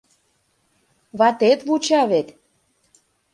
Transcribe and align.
Ватет 1.19 1.59
вуча 1.67 2.01
вет... 2.09 2.27